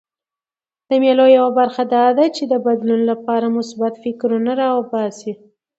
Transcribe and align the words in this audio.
د 0.87 0.89
مېلو 1.03 1.25
یوه 1.37 1.49
موخه 1.57 1.83
دا 1.93 2.05
ده، 2.17 2.25
چي 2.35 2.43
د 2.47 2.53
بدلون 2.65 3.01
له 3.09 3.15
پاره 3.25 3.47
مثبت 3.57 3.93
فکرونه 4.03 4.51
راباسي. 4.61 5.33